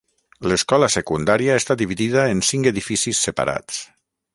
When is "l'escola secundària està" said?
0.51-1.77